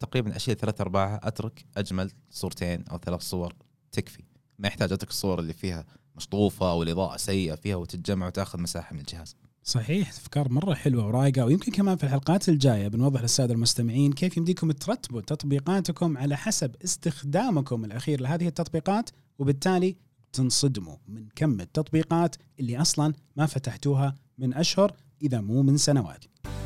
تقريبا 0.00 0.36
أشيل 0.36 0.56
ثلاث 0.56 0.80
أرباعها 0.80 1.20
أترك 1.22 1.64
أجمل 1.76 2.10
صورتين 2.30 2.84
أو 2.90 2.98
ثلاث 2.98 3.20
صور 3.20 3.54
تكفي. 3.92 4.25
ما 4.58 4.68
يحتاج 4.68 4.98
الصور 5.02 5.38
اللي 5.38 5.52
فيها 5.52 5.84
مشطوفة 6.16 6.70
أو 6.70 6.82
الإضاءة 6.82 7.16
سيئة 7.16 7.54
فيها 7.54 7.76
وتتجمع 7.76 8.26
وتأخذ 8.26 8.60
مساحة 8.60 8.94
من 8.94 9.00
الجهاز. 9.00 9.36
صحيح 9.62 10.08
أفكار 10.08 10.52
مرة 10.52 10.74
حلوة 10.74 11.06
ورايقه 11.06 11.44
ويمكن 11.44 11.72
كمان 11.72 11.96
في 11.96 12.04
الحلقات 12.04 12.48
الجاية 12.48 12.88
بنوضح 12.88 13.22
للسادة 13.22 13.54
المستمعين 13.54 14.12
كيف 14.12 14.36
يمديكم 14.36 14.70
ترتبوا 14.70 15.20
تطبيقاتكم 15.20 16.18
على 16.18 16.36
حسب 16.36 16.74
استخدامكم 16.84 17.84
الأخير 17.84 18.20
لهذه 18.20 18.48
التطبيقات 18.48 19.10
وبالتالي 19.38 19.96
تنصدموا 20.32 20.96
من 21.08 21.28
كم 21.36 21.60
التطبيقات 21.60 22.36
اللي 22.60 22.80
أصلا 22.80 23.14
ما 23.36 23.46
فتحتوها 23.46 24.14
من 24.38 24.54
أشهر 24.54 24.92
إذا 25.22 25.40
مو 25.40 25.62
من 25.62 25.76
سنوات. 25.76 26.24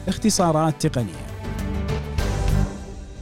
اختصارات 0.08 0.86
تقنية 0.86 1.39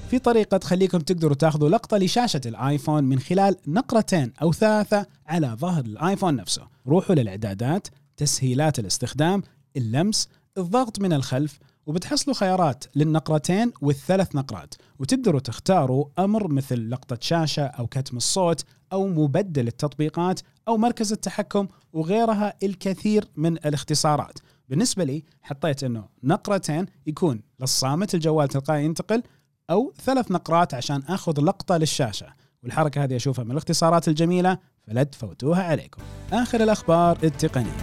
في 0.09 0.19
طريقة 0.19 0.57
تخليكم 0.57 0.99
تقدروا 0.99 1.35
تاخذوا 1.35 1.69
لقطة 1.69 1.97
لشاشة 1.97 2.41
الآيفون 2.47 3.05
من 3.05 3.19
خلال 3.19 3.57
نقرتين 3.67 4.33
أو 4.43 4.53
ثلاثة 4.53 5.07
على 5.27 5.57
ظهر 5.61 5.85
الآيفون 5.85 6.37
نفسه. 6.37 6.63
روحوا 6.87 7.15
للإعدادات، 7.15 7.89
تسهيلات 8.17 8.79
الاستخدام، 8.79 9.43
اللمس، 9.77 10.29
الضغط 10.59 11.01
من 11.01 11.13
الخلف، 11.13 11.59
وبتحصلوا 11.87 12.37
خيارات 12.37 12.85
للنقرتين 12.97 13.73
والثلاث 13.81 14.37
نقرات 14.37 14.75
وتقدروا 14.99 15.41
تختاروا 15.41 16.05
أمر 16.19 16.49
مثل 16.49 16.91
لقطة 16.91 17.19
شاشة 17.21 17.65
أو 17.65 17.87
كتم 17.87 18.17
الصوت 18.17 18.65
أو 18.93 19.07
مبدل 19.09 19.69
التطبيقات 19.69 20.41
أو 20.69 20.77
مركز 20.77 21.13
التحكم 21.13 21.69
وغيرها 21.93 22.55
الكثير 22.63 23.25
من 23.37 23.53
الاختصارات. 23.53 24.39
بالنسبة 24.69 25.05
لي 25.05 25.25
حطيت 25.43 25.85
إنه 25.85 26.05
نقرتين 26.23 26.87
يكون 27.07 27.41
للصامت 27.61 28.15
الجوال 28.15 28.49
تلقائي 28.49 28.85
ينتقل 28.85 29.23
أو 29.71 29.93
ثلاث 30.05 30.31
نقرات 30.31 30.75
عشان 30.75 31.03
أخذ 31.09 31.41
لقطة 31.41 31.77
للشاشة. 31.77 32.27
والحركة 32.63 33.05
هذه 33.05 33.17
أشوفها 33.17 33.45
من 33.45 33.51
الاختصارات 33.51 34.09
الجميلة 34.09 34.59
فلا 34.87 35.03
تفوتوها 35.03 35.63
عليكم. 35.63 36.03
آخر 36.33 36.63
الأخبار 36.63 37.19
التقنية. 37.25 37.77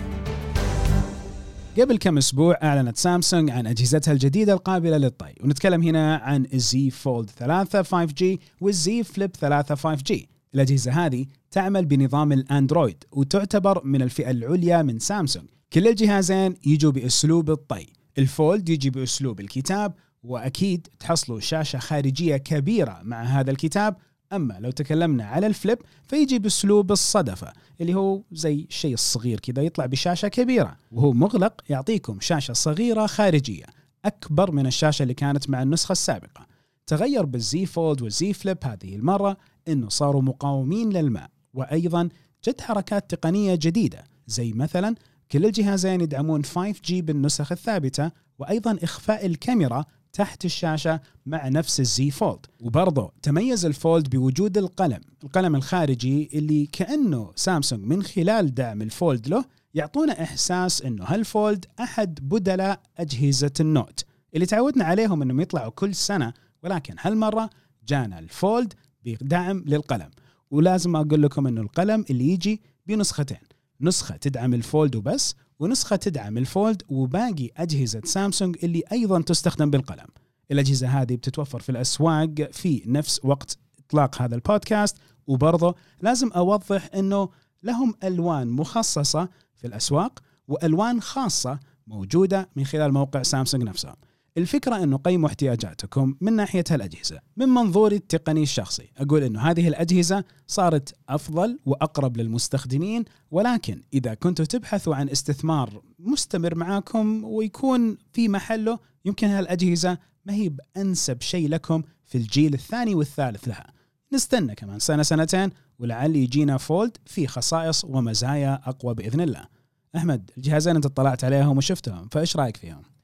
قبل 1.80 1.98
كم 1.98 2.18
أسبوع 2.18 2.58
أعلنت 2.64 2.98
سامسونج 2.98 3.50
عن 3.50 3.68
أجهزتها 3.68 4.12
الجديدة 4.12 4.54
القابلة 4.54 4.98
للطي. 4.98 5.34
ونتكلم 5.44 5.84
هنا 5.84 6.16
عن 6.16 6.48
الزي 6.54 6.90
فولد 6.90 7.30
3 7.30 7.84
5G 7.84 8.40
والزي 8.62 9.04
فليب 9.04 9.32
3 9.36 9.76
5G 9.76 10.26
الأجهزة 10.56 10.92
هذه 10.92 11.26
تعمل 11.52 11.86
بنظام 11.86 12.32
الأندرويد 12.32 13.04
وتعتبر 13.12 13.86
من 13.86 14.02
الفئة 14.02 14.32
العليا 14.32 14.82
من 14.82 15.00
سامسونج. 15.00 15.46
كل 15.74 15.88
الجهازين 15.88 16.56
يجوا 16.66 16.92
بأسلوب 16.92 17.50
الطي. 17.52 17.86
الفولد 18.18 18.70
يجي 18.70 18.90
بأسلوب 18.90 19.40
الكتاب 19.40 19.94
وأكيد 20.26 20.88
تحصلوا 21.00 21.40
شاشة 21.40 21.80
خارجية 21.80 22.38
كبيرة 22.38 23.00
مع 23.04 23.24
هذا 23.24 23.52
الكتاب. 23.52 23.96
أما 24.34 24.58
لو 24.60 24.72
تكلمنا 24.72 25.26
على 25.26 25.48
الفليب 25.48 25.78
فيجي 26.08 26.40
بأسلوب 26.40 26.92
الصدفة 26.92 27.54
اللي 27.82 27.96
هو 27.96 28.22
زي 28.32 28.66
الشيء 28.70 28.94
الصغير 28.94 29.40
كذا 29.40 29.62
يطلع 29.62 29.86
بشاشة 29.86 30.28
كبيرة 30.28 30.78
وهو 30.92 31.14
مغلق 31.14 31.62
يعطيكم 31.70 32.20
شاشة 32.20 32.54
صغيرة 32.54 33.06
خارجية 33.06 33.66
أكبر 34.06 34.52
من 34.52 34.68
الشاشة 34.68 35.04
اللي 35.04 35.14
كانت 35.14 35.50
مع 35.50 35.62
النسخة 35.62 35.92
السابقة. 35.92 36.46
تغير 36.88 37.26
بالزي 37.26 37.66
فولد 37.66 38.02
والزي 38.02 38.34
فليب 38.34 38.58
هذه 38.64 38.96
المرة 38.96 39.38
إنه 39.68 39.90
صاروا 39.90 40.22
مقاومين 40.22 40.90
للماء. 40.90 41.30
وأيضا 41.54 42.10
جت 42.44 42.62
حركات 42.62 43.16
تقنية 43.16 43.56
جديدة 43.56 44.04
زي 44.28 44.54
مثلا 44.54 44.96
كل 45.32 45.46
الجهازين 45.46 46.02
يدعمون 46.02 46.44
5G 46.44 46.92
بالنسخ 46.94 47.52
الثابتة 47.52 48.12
وأيضا 48.40 48.78
إخفاء 48.84 49.26
الكاميرا 49.26 49.86
تحت 50.16 50.46
الشاشة 50.46 51.00
مع 51.26 51.48
نفس 51.48 51.80
الزي 51.80 52.12
فولد 52.12 52.46
وبرضه 52.62 53.12
تميز 53.22 53.66
الفولد 53.66 54.10
بوجود 54.10 54.58
القلم. 54.58 55.02
القلم 55.24 55.56
الخارجي 55.56 56.30
اللي 56.34 56.66
كأنه 56.66 57.32
سامسونج 57.36 57.86
من 57.86 58.04
خلال 58.04 58.54
دعم 58.54 58.82
الفولد 58.82 59.28
له 59.28 59.46
يعطونا 59.74 60.24
إحساس 60.24 60.82
أنه 60.82 61.04
هالفولد 61.04 61.66
أحد 61.80 62.20
بدلاء 62.22 62.82
أجهزة 62.98 63.52
النوت؟ 63.60 64.06
اللي 64.34 64.46
تعودنا 64.46 64.86
عليهم 64.86 65.22
أنهم 65.22 65.40
يطلعوا 65.40 65.72
كل 65.72 65.96
سنة 65.96 66.34
ولكن 66.64 66.96
هالمرة 67.00 67.50
جانا 67.88 68.20
الفولد 68.20 68.74
بدعم 69.06 69.64
للقلم. 69.68 70.10
ولازم 70.52 70.96
أقول 70.96 71.22
لكم 71.22 71.48
أنه 71.48 71.62
القلم 71.62 72.06
اللي 72.10 72.30
يجي 72.30 72.62
بنسختين. 72.88 73.38
نسخة 73.82 74.16
تدعم 74.18 74.54
الفولد 74.54 74.96
وبس 74.96 75.36
ونسخة 75.60 75.96
تدعم 75.96 76.38
الفولد 76.38 76.84
وباقي 76.90 77.50
أجهزة 77.58 78.02
سامسونج 78.04 78.58
اللي 78.64 78.84
أيضا 78.92 79.22
تستخدم 79.22 79.70
بالقلم. 79.70 80.08
الأجهزة 80.52 80.88
هذه 80.88 81.16
بتتوفر 81.16 81.60
في 81.60 81.70
الأسواق 81.70 82.50
في 82.52 82.84
نفس 82.86 83.20
وقت 83.24 83.58
إطلاق 83.80 84.22
هذا 84.22 84.36
البودكاست. 84.36 84.98
وبرضه 85.28 85.76
لازم 86.02 86.32
أوضح 86.32 86.90
أنه 86.96 87.30
لهم 87.64 87.96
ألوان 88.04 88.48
مخصصة 88.48 89.30
في 89.56 89.68
الأسواق 89.68 90.20
وألوان 90.48 91.02
خاصة 91.02 91.60
موجودة 91.88 92.50
من 92.56 92.66
خلال 92.66 92.94
موقع 92.94 93.24
سامسونج 93.24 93.64
نفسه. 93.64 93.94
الفكرة 94.38 94.84
أنه 94.84 94.98
قيموا 94.98 95.30
احتياجاتكم 95.30 96.16
من 96.22 96.34
ناحية 96.34 96.64
هالأجهزة 96.70 97.20
من 97.38 97.50
منظوري 97.50 97.96
التقني 97.96 98.44
الشخصي. 98.44 98.92
أقول 98.98 99.24
أنه 99.24 99.42
هذه 99.42 99.68
الأجهزة 99.68 100.24
صارت 100.48 100.96
أفضل 101.10 101.60
وأقرب 101.66 102.18
للمستخدمين 102.18 103.06
ولكن 103.32 103.82
إذا 103.94 104.14
كنتوا 104.14 104.46
تبحثوا 104.46 104.96
عن 104.96 105.10
استثمار 105.10 105.82
مستمر 106.00 106.56
معاكم 106.56 107.24
ويكون 107.24 107.98
في 108.14 108.30
محله 108.30 108.80
يمكن 109.06 109.28
هالأجهزة 109.28 109.98
ما 110.26 110.34
هي 110.34 110.50
بأنسب 110.50 111.22
شيء 111.22 111.50
لكم 111.50 111.84
في 112.06 112.18
الجيل 112.18 112.54
الثاني 112.54 112.96
والثالث 112.96 113.48
لها. 113.48 113.68
نستنى 114.14 114.56
كمان 114.56 114.80
سنة 114.80 115.04
سنتين 115.04 115.50
ولعل 115.80 116.16
يجينا 116.16 116.58
فولد 116.58 116.98
في 117.06 117.28
خصائص 117.28 117.86
ومزايا 117.86 118.62
أقوى 118.66 118.94
بإذن 118.94 119.22
الله. 119.22 119.48
أحمد 119.96 120.32
الجهازين 120.38 120.76
أنت 120.76 120.86
اطلعت 120.86 121.24
عليهم 121.24 121.58
وشفتهم 121.58 122.08
فإيش 122.12 122.38
رأيك 122.38 122.58
فيهم؟ 122.58 122.95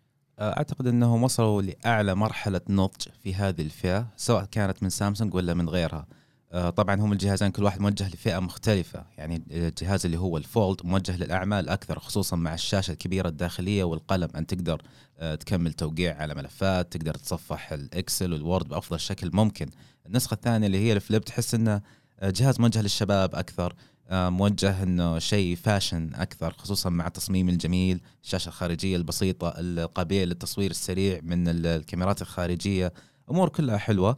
أعتقد 0.41 0.88
إنهم 0.88 1.24
وصلوا 1.24 1.62
لأعلى 1.62 2.15
مرحلة 2.15 2.62
نضج 2.69 3.07
في 3.24 3.36
هذه 3.36 3.62
الفئة 3.62 4.07
سواء 4.17 4.45
كانت 4.45 4.83
من 4.83 4.89
سامسونج 4.89 5.33
ولا 5.33 5.53
من 5.53 5.69
غيرها. 5.69 6.07
آه، 6.51 6.69
طبعا 6.69 6.95
هم 6.95 7.12
الجهازين 7.12 7.51
كل 7.51 7.63
واحد 7.63 7.81
موجه 7.81 8.07
لفئة 8.07 8.39
مختلفة 8.39 9.05
يعني 9.17 9.43
الجهاز 9.51 10.05
اللي 10.05 10.17
هو 10.17 10.38
الفولد 10.38 10.77
موجه 10.83 11.17
للأعمال 11.17 11.69
أكثر 11.69 12.00
خصوصا 12.00 12.36
مع 12.36 12.53
الشاشة 12.53 12.91
الكبيرة 12.91 13.27
الداخلية 13.27 13.83
والقلم. 13.83 14.29
ان 14.36 14.48
تقدر 14.48 14.81
آه، 15.19 15.36
تكمل 15.36 15.74
توقيع 15.74 16.17
على 16.17 16.36
ملفات 16.36 16.93
تقدر 16.98 17.13
تصفح 17.13 17.71
الإكسل 17.71 18.33
والوورد 18.33 18.67
بأفضل 18.67 19.00
شكل 19.00 19.29
ممكن. 19.33 19.69
النسخة 20.05 20.33
الثانية 20.33 20.67
اللي 20.67 20.77
هي 20.77 20.93
الفليب 20.93 21.24
تحس 21.24 21.55
إنه 21.55 21.81
آه، 22.19 22.29
جهاز 22.29 22.60
موجه 22.60 22.81
للشباب 22.81 23.36
أكثر. 23.36 23.74
موجه 24.12 24.84
إنه 24.84 25.20
شيء 25.20 25.56
فاشن 25.56 26.12
أكثر 26.15 26.53
خصوصا 26.58 26.89
مع 26.89 27.08
التصميم 27.08 27.50
الجميل 27.50 28.01
الشاشة 28.24 28.50
الخارجية 28.50 28.96
البسيطة 28.96 29.53
القابله 29.58 30.24
للتصوير 30.24 30.72
السريع 30.72 31.20
من 31.24 31.48
الكاميرات 31.48 32.22
الخارجية 32.22 32.94
أمور 33.32 33.50
كلها 33.50 33.77
حلوة. 33.77 34.18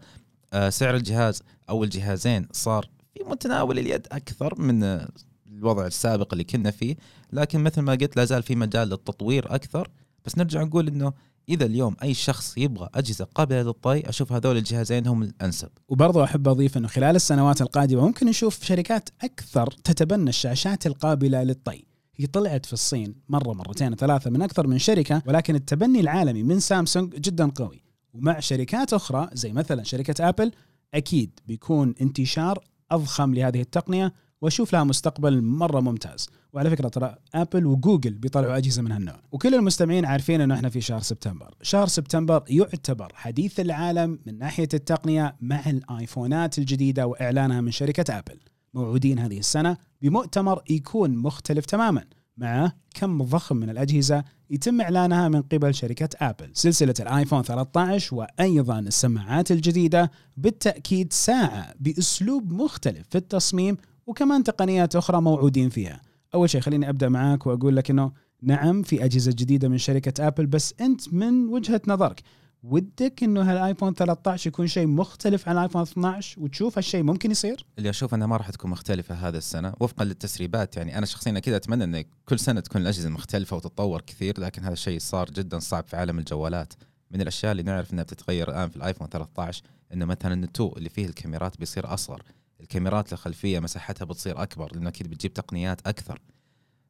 آه، 0.54 0.70
سعر 0.70 0.96
الجهاز 0.96 1.44
أو 1.70 1.84
الجهازين 1.84 2.48
صار 2.52 2.90
في 3.14 3.24
متناول 3.24 3.80
اليد 3.80 4.08
أكثر 4.12 4.62
من 4.62 5.08
الوضع 5.48 5.86
السابق 5.86 6.34
اللي 6.34 6.44
كنا 6.44 6.72
فيه 6.72 6.96
لكن 7.34 7.64
مثل 7.64 7.82
ما 7.82 7.92
قلت 7.92 8.18
لا 8.18 8.26
زال 8.26 8.44
في 8.44 8.56
مجال 8.56 8.88
للتطوير 8.88 9.56
أكثر. 9.56 9.90
بس 10.26 10.38
نرجع 10.38 10.64
نقول 10.64 10.88
إنه 10.88 11.14
إذا 11.50 11.66
اليوم 11.66 11.96
أي 12.04 12.14
شخص 12.14 12.58
يبغى 12.58 12.90
أجهزة 12.96 13.26
قابلة 13.36 13.62
للطي 13.62 14.10
أشوف 14.10 14.34
هذول 14.34 14.58
الجهازين 14.58 15.08
هم 15.08 15.24
الأنسب. 15.24 15.70
وبرضه 15.88 16.24
أحب 16.24 16.48
أضيف 16.48 16.78
إنه 16.78 16.88
خلال 16.88 17.16
السنوات 17.16 17.62
القادمة 17.62 18.02
ممكن 18.02 18.28
نشوف 18.28 18.64
شركات 18.64 19.10
أكثر 19.22 19.72
تتبنى 19.84 20.30
الشاشات 20.30 20.88
القابلة 20.88 21.44
للطي. 21.44 21.86
هي 22.16 22.26
طلعت 22.26 22.66
في 22.66 22.74
الصين 22.74 23.16
مرة 23.30 23.54
مرتين 23.54 23.96
ثلاثة 23.96 24.30
من 24.30 24.42
أكثر 24.42 24.68
من 24.68 24.78
شركة 24.78 25.22
ولكن 25.26 25.56
التبني 25.56 26.00
العالمي 26.00 26.44
من 26.44 26.60
سامسونج 26.60 27.16
جدا 27.16 27.50
قوي. 27.50 27.84
ومع 28.14 28.40
شركات 28.40 28.94
أخرى 28.94 29.30
زي 29.34 29.54
مثلا 29.54 29.84
شركة 29.84 30.30
آبل 30.30 30.52
أكيد 30.94 31.40
بيكون 31.48 31.96
انتشار 32.02 32.64
أضخم 32.92 33.34
لهذه 33.34 33.62
التقنية 33.62 34.14
وأشوف 34.42 34.74
لها 34.74 34.84
مستقبل 34.84 35.42
مرة 35.42 35.80
ممتاز. 35.80 36.30
وعلى 36.54 36.70
فكرة 36.70 36.88
ترى 36.88 37.16
ابل 37.36 37.66
وجوجل 37.66 38.14
بيطلعوا 38.14 38.58
أجهزة 38.58 38.82
من 38.82 38.92
هالنوع 38.92 39.20
وكل 39.32 39.56
المستمعين 39.56 40.06
عارفين 40.06 40.42
إنه 40.42 40.56
إحنا 40.56 40.70
في 40.70 40.82
شهر 40.82 41.02
سبتمبر. 41.02 41.56
شهر 41.62 41.88
سبتمبر 41.88 42.44
يعتبر 42.50 43.12
حديث 43.16 43.60
العالم 43.60 44.20
من 44.26 44.38
ناحية 44.38 44.70
التقنية 44.74 45.36
مع 45.42 45.70
الآيفونات 45.70 46.58
الجديدة 46.58 47.08
وإعلانها 47.08 47.62
من 47.62 47.72
شركة 47.72 48.18
ابل 48.18 48.40
موعودين 48.74 49.20
هذه 49.20 49.40
السنة 49.40 49.78
بمؤتمر 50.02 50.62
يكون 50.70 51.16
مختلف 51.18 51.66
تماما 51.66 52.04
مع 52.38 52.72
كم 52.96 53.24
ضخم 53.24 53.58
من 53.58 53.70
الأجهزة 53.70 54.24
يتم 54.50 54.82
إعلانها 54.82 55.30
من 55.30 55.42
قبل 55.42 55.76
شركة 55.76 56.10
آبل 56.22 56.50
سلسلة 56.54 56.94
الآيفون 57.00 57.44
13 57.44 58.16
وأيضا 58.16 58.80
السماعات 58.80 59.52
الجديدة 59.52 60.12
بالتأكيد 60.38 61.14
ساعة 61.14 61.74
بأسلوب 61.80 62.52
مختلف 62.52 63.08
في 63.10 63.18
التصميم 63.18 63.78
وكمان 64.08 64.44
تقنيات 64.44 64.96
أخرى 64.96 65.22
موعودين 65.22 65.70
فيها. 65.70 66.02
أول 66.36 66.50
شيء 66.50 66.62
خليني 66.62 66.90
أبدأ 66.90 67.10
معاك 67.10 67.46
وأقول 67.48 67.76
لك 67.76 67.90
أنه 67.90 68.12
نعم 68.42 68.84
في 68.84 69.06
أجهزة 69.06 69.32
جديدة 69.32 69.70
من 69.70 69.78
شركة 69.78 70.28
آبل 70.28 70.46
بس 70.46 70.74
أنت 70.82 71.14
من 71.14 71.48
وجهة 71.48 71.82
نظرك 71.88 72.22
ودك 72.64 73.24
إنه 73.24 73.42
هالآيفون 73.52 73.94
13 73.94 74.48
يكون 74.48 74.68
شيء 74.68 74.88
مختلف 74.88 75.50
عن 75.50 75.58
الايفون 75.58 75.82
12 75.82 76.42
وتشوف 76.42 76.78
هالشيء 76.78 77.04
ممكن 77.04 77.32
يصير؟ 77.32 77.66
اللي 77.78 77.90
أشوف 77.90 78.14
إنها 78.14 78.28
ما 78.28 78.38
راح 78.38 78.50
تكون 78.50 78.72
مختلفة 78.72 79.16
هذا 79.16 79.38
السنة 79.38 79.74
وفقا 79.80 80.06
للتسريبات 80.06 80.78
يعني 80.78 80.98
أنا 80.98 81.06
شخصيا 81.06 81.38
أكيد 81.38 81.54
أتمنى 81.54 81.84
إن 81.84 82.04
كل 82.26 82.40
سنة 82.40 82.60
تكون 82.60 82.82
الأجهزة 82.82 83.10
مختلفة 83.10 83.56
وتتطور 83.56 84.02
كثير 84.02 84.40
لكن 84.40 84.64
هذا 84.64 84.74
الشيء 84.74 85.00
صار 85.00 85.30
جدا 85.30 85.60
صعب 85.60 85.84
في 85.84 85.96
عالم 85.98 86.20
الجوالات 86.20 86.74
من 87.12 87.22
الأشياء 87.22 87.52
اللي 87.52 87.64
نعرف 87.64 87.94
إنها 87.94 88.04
بتتغير 88.04 88.50
الآن 88.50 88.70
في 88.70 88.76
الآيفون 88.76 89.08
13 89.08 89.64
إنه 89.94 90.06
مثلا 90.06 90.34
النتو 90.34 90.74
اللي 90.78 90.90
فيه 90.90 91.06
الكاميرات 91.06 91.60
بيصير 91.60 91.94
أصغر 91.94 92.24
الكاميرات 92.64 93.14
الخلفية 93.14 93.60
مساحتها 93.60 94.06
بتصير 94.06 94.44
أكبر 94.44 94.76
لأنه 94.76 94.90
أكيد 94.90 95.10
بتجيب 95.10 95.34
تقنيات 95.34 95.88
أكثر. 95.88 96.22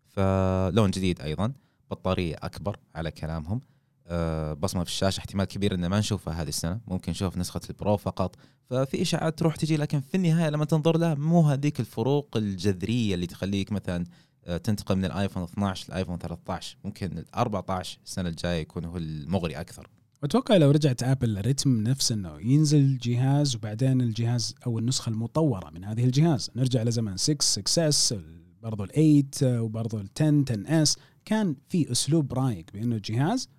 فلون 0.08 0.92
جديد 0.92 1.22
أيضا 1.22 1.54
بطارية 1.92 2.36
أكبر 2.44 2.80
على 2.96 3.12
كلامهم. 3.12 3.62
آه، 4.08 4.54
بصمة 4.54 4.84
في 4.84 4.90
الشاشة 4.90 5.20
احتمال 5.20 5.46
كبير 5.46 5.74
ان 5.74 5.86
ما 5.86 6.00
نشوفها 6.00 6.42
هذه 6.42 6.48
السنة. 6.48 6.80
ممكن 6.88 7.12
نشوف 7.12 7.38
نسخة 7.38 7.62
البرو 7.70 7.98
فقط. 7.98 8.36
ففي 8.70 9.02
إشاعات 9.02 9.40
تروح 9.40 9.56
تجي 9.56 9.78
لكن 9.78 10.02
في 10.02 10.16
النهاية 10.16 10.50
لما 10.50 10.66
تنظر 10.66 10.98
لها 10.98 11.14
مو 11.14 11.42
هذيك 11.42 11.80
الفروق 11.80 12.38
الجذرية 12.38 13.16
اللي 13.16 13.28
تخليك 13.28 13.72
مثلا 13.72 14.06
آه، 14.46 14.58
تنتقل 14.58 14.96
من 14.96 15.06
الآيفون 15.06 15.44
12 15.44 15.90
للايفون 15.90 16.18
13 16.18 16.78
ممكن 16.84 17.18
ال 17.18 17.36
14 17.36 18.00
السنة 18.06 18.30
الجاية 18.30 18.62
يكون 18.62 18.86
هو 18.86 18.98
المغري 18.98 19.54
أكثر. 19.56 19.90
أتوقع 20.24 20.58
لو 20.58 20.72
رجعت 20.72 21.04
آبل 21.04 21.34
لرتم 21.34 21.84
نفس 21.84 22.12
إنه 22.12 22.42
ينزل 22.42 22.98
جهاز 22.98 23.56
وبعدين 23.56 24.02
الجهاز 24.02 24.56
أو 24.66 24.80
النسخة 24.80 25.10
المطورة 25.10 25.70
من 25.70 25.84
هذه 25.84 26.06
الجهاز. 26.06 26.52
نرجع 26.56 26.84
لزمن 26.84 27.18
6 27.18 27.42
6 27.42 27.88
اس 27.88 28.16
برضو 28.62 28.84
ال 28.84 28.90
8 29.32 29.60
وبرضو 29.60 29.98
ال 29.98 30.10
10 30.18 30.44
10 30.50 30.82
اس 30.82 30.98
كان 31.26 31.56
في 31.70 31.92
أسلوب 31.92 32.34
رايق 32.34 32.66
بأنه 32.74 32.96
الجهاز 32.96 33.50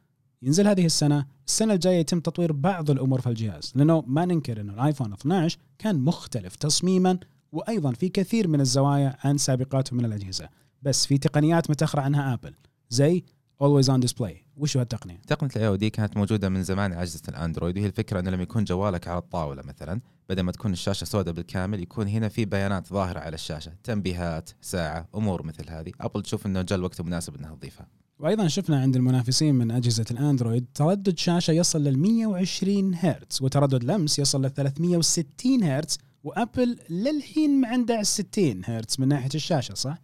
ينزل 0.43 0.69
هذه 0.69 0.87
السنة. 0.87 1.27
السنة 1.47 1.75
الجاية 1.75 1.99
يتم 1.99 2.21
تطوير 2.21 2.53
بعض 2.53 2.91
الأمور 2.91 3.21
في 3.21 3.29
الجهاز 3.29 3.73
لأنه 3.75 4.05
ما 4.07 4.25
ننكر 4.25 4.61
إنه 4.61 4.73
الآيفون 4.75 5.13
12 5.13 5.59
كان 5.79 6.01
مختلف 6.01 6.57
تصميما 6.57 7.19
وأيضا 7.53 7.93
في 7.93 8.09
كثير 8.09 8.49
من 8.49 8.61
الزوايا 8.61 9.17
عن 9.25 9.39
سابقاته 9.39 9.97
من 9.97 10.05
الأجهزة. 10.05 10.49
بس 10.83 11.07
في 11.07 11.19
تقنيات 11.19 11.71
متأخرة 11.71 12.01
عنها 12.01 12.35
آبل 12.35 12.55
زي 12.91 13.25
always 13.61 13.91
on 13.91 14.01
display 14.01 14.45
وش 14.57 14.77
هو 14.77 14.83
التقنية؟ 14.83 15.21
تقنية 15.27 15.51
ال 15.57 15.69
AOD 15.69 15.91
كانت 15.91 16.17
موجودة 16.17 16.49
من 16.49 16.63
زمان 16.63 16.93
على 16.93 17.03
اجهزه 17.03 17.23
الأندرويد 17.29 17.79
وهي 17.79 17.87
الفكرة 17.87 18.21
أنه 18.21 18.31
لما 18.31 18.43
يكون 18.43 18.65
جوالك 18.65 19.09
على 19.09 19.19
الطاولة 19.19 19.63
مثلا 19.63 20.01
بدل 20.29 20.43
ما 20.43 20.53
تكون 20.53 20.73
الشاشة 20.73 21.05
سوداء 21.05 21.35
بالكامل 21.35 21.83
يكون 21.83 22.09
هنا 22.09 22.29
في 22.29 22.45
بيانات 22.45 22.89
ظاهرة 22.89 23.21
على 23.21 23.35
الشاشة 23.35 23.73
تنبيهات 23.85 24.51
ساعة 24.61 25.09
أمور 25.15 25.43
مثل 25.43 25.71
هذه. 25.71 25.93
أبل 26.01 26.23
تشوف 26.23 26.47
إنه 26.47 26.63
جاء 26.63 26.79
الوقت 26.79 27.01
المناسب 27.01 27.37
إنها 27.37 27.55
تضيفها. 27.55 27.87
وأيضا 28.19 28.49
شفنا 28.49 28.81
عند 28.81 28.97
المنافسين 28.97 29.55
من 29.55 29.71
أجهزة 29.71 30.05
الأندرويد 30.11 30.67
تردد 30.75 31.19
شاشة 31.19 31.51
يصل 31.51 31.85
لل 31.85 31.99
120 31.99 32.95
هرتز 32.95 33.43
وتردد 33.43 33.85
لمس 33.85 34.19
يصل 34.19 34.47
ل 34.47 34.51
360 34.51 35.63
هرتز 35.63 35.99
وأبل 36.25 36.79
للحين 36.91 37.61
ما 37.61 37.69
عندها 37.69 38.03
60 38.03 38.63
هرتز 38.65 39.01
من 39.01 39.09
ناحية 39.09 39.31
الشاشة 39.35 39.75
صح؟ 39.75 39.99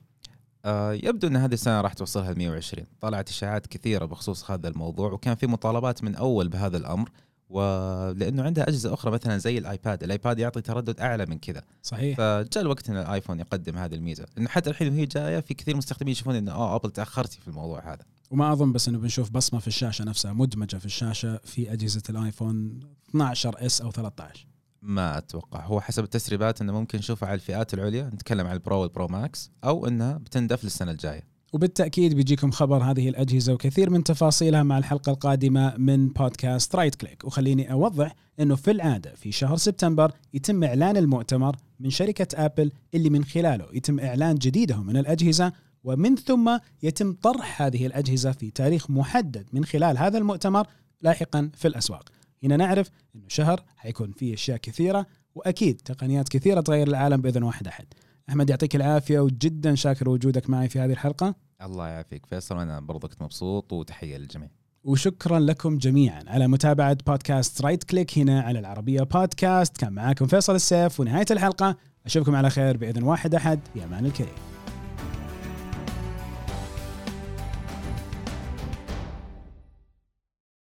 آه 0.64 0.92
يبدو 0.92 1.26
أن 1.26 1.36
هذه 1.36 1.52
السنة 1.52 1.80
راح 1.80 1.92
توصلها 1.92 2.32
ل 2.32 2.38
120 2.38 2.86
طلعت 3.00 3.28
إشاعات 3.28 3.66
كثيرة 3.66 4.04
بخصوص 4.04 4.50
هذا 4.50 4.68
الموضوع 4.68 5.12
وكان 5.12 5.34
في 5.34 5.46
مطالبات 5.46 6.04
من 6.04 6.14
أول 6.14 6.48
بهذا 6.48 6.76
الأمر 6.76 7.10
ولأنه 7.50 8.42
عندها 8.42 8.68
أجهزة 8.68 8.94
أخرى 8.94 9.10
مثلا 9.10 9.38
زي 9.38 9.58
الآيباد، 9.58 10.02
الآيباد 10.02 10.38
يعطي 10.38 10.60
تردد 10.60 11.00
أعلى 11.00 11.26
من 11.26 11.38
كذا. 11.38 11.62
صحيح. 11.82 12.16
فجاء 12.16 12.62
الوقت 12.62 12.90
إن 12.90 12.96
الآيفون 12.96 13.40
يقدم 13.40 13.78
هذه 13.78 13.94
الميزة، 13.94 14.26
لأنه 14.36 14.48
حتى 14.48 14.70
الحين 14.70 14.88
وهي 14.88 15.06
جاية 15.06 15.40
في 15.40 15.54
كثير 15.54 15.76
مستخدمين 15.76 16.12
يشوفون 16.12 16.34
انه 16.34 16.52
آه 16.52 16.76
أبل 16.76 16.90
تاخرتي 16.90 17.40
في 17.40 17.48
الموضوع 17.48 17.92
هذا. 17.92 18.04
وما 18.30 18.52
أظن 18.52 18.72
بس 18.72 18.88
إنه 18.88 18.98
بنشوف 18.98 19.30
بصمة 19.30 19.60
في 19.60 19.66
الشاشة 19.66 20.04
نفسها 20.04 20.32
مدمجة 20.32 20.76
في 20.76 20.86
الشاشة 20.86 21.40
في 21.44 21.72
أجهزة 21.72 22.02
الآيفون 22.10 22.80
12 23.08 23.66
S 23.66 23.80
أو 23.80 23.90
13. 23.90 24.46
ما 24.82 25.18
أتوقع. 25.18 25.64
هو 25.64 25.80
حسب 25.80 26.04
التسريبات 26.04 26.60
إنه 26.60 26.72
ممكن 26.72 26.98
نشوفها 26.98 27.28
على 27.28 27.34
الفئات 27.34 27.74
العليا 27.74 28.10
نتكلم 28.14 28.46
عن 28.46 28.52
البرو 28.52 28.80
والبرو 28.80 29.06
ماكس 29.08 29.50
أو 29.64 29.86
انها 29.86 30.18
بتندفع 30.18 30.64
للسنة 30.64 30.90
الجاية. 30.90 31.30
وبالتأكيد 31.52 32.14
بيجيكم 32.14 32.50
خبر 32.50 32.82
هذه 32.82 33.08
الأجهزة 33.08 33.52
وكثير 33.52 33.90
من 33.90 34.04
تفاصيلها 34.04 34.62
مع 34.62 34.78
الحلقة 34.78 35.10
القادمة 35.10 35.76
من 35.76 36.08
بودكاست 36.08 36.76
رايت 36.76 36.94
كليك 36.94 37.24
وخليني 37.24 37.72
أوضح 37.72 38.14
إنه 38.40 38.56
في 38.56 38.70
العادة 38.70 39.14
في 39.14 39.32
شهر 39.32 39.56
سبتمبر 39.56 40.12
يتم 40.34 40.64
إعلان 40.64 40.96
المؤتمر 40.96 41.56
من 41.80 41.90
شركة 41.90 42.44
ابل 42.44 42.72
اللي 42.94 43.10
من 43.10 43.24
خلاله 43.24 43.66
يتم 43.72 44.00
إعلان 44.00 44.34
جديدهم 44.34 44.86
من 44.86 44.96
الأجهزة 44.96 45.52
ومن 45.84 46.16
ثم 46.16 46.58
يتم 46.82 47.12
طرح 47.12 47.62
هذه 47.62 47.86
الأجهزة 47.86 48.32
في 48.32 48.50
تاريخ 48.50 48.90
محدد 48.90 49.46
من 49.52 49.64
خلال 49.64 49.98
هذا 49.98 50.18
المؤتمر 50.18 50.66
لاحقا 51.02 51.50
في 51.54 51.68
الأسواق. 51.68 52.08
هنا 52.44 52.56
نعرف 52.56 52.90
إنه 53.14 53.24
شهر 53.28 53.64
حيكون 53.76 54.12
فيه 54.12 54.34
أشياء 54.34 54.56
كثيرة 54.56 55.06
وأكيد 55.34 55.76
تقنيات 55.76 56.28
كثيرة 56.28 56.60
تغير 56.60 56.88
العالم 56.88 57.20
بإذن 57.20 57.42
واحد 57.42 57.66
أحد. 57.66 57.86
أحمد 58.28 58.50
يعطيك 58.50 58.76
العافية 58.76 59.20
وجدا 59.20 59.74
شاكر 59.74 60.08
وجودك 60.08 60.50
معي 60.50 60.68
في 60.68 60.80
هذه 60.80 60.92
الحلقة. 60.92 61.34
الله 61.62 61.88
يعافيك 61.88 62.26
فيصل 62.26 62.56
وأنا 62.56 62.80
برضو 62.80 63.08
كنت 63.08 63.22
مبسوط 63.22 63.72
وتحية 63.72 64.16
للجميع. 64.16 64.48
وشكرا 64.84 65.38
لكم 65.38 65.78
جميعا. 65.78 66.24
على 66.26 66.48
متابعة 66.48 66.96
بودكاست 67.06 67.62
رايت 67.62 67.84
كليك 67.84 68.18
هنا 68.18 68.40
على 68.40 68.58
العربية 68.58 69.02
بودكاست. 69.02 69.76
كان 69.76 69.92
معاكم 69.92 70.26
فيصل 70.26 70.54
السيف 70.54 71.00
ونهاية 71.00 71.26
الحلقة 71.30 71.76
أشوفكم 72.06 72.34
على 72.34 72.50
خير 72.50 72.76
بإذن 72.76 73.02
واحد 73.02 73.34
أحد. 73.34 73.60
في 73.74 73.84
أمان 73.84 74.06
الكريم. 74.06 74.59